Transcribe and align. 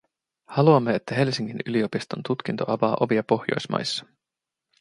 Haluamme, 0.47 0.95
että 0.95 1.15
Helsingin 1.15 1.59
yliopiston 1.65 2.23
tutkinto 2.27 2.71
avaa 2.71 2.97
ovia 2.99 3.23
Pohjoismaissa. 3.23 4.05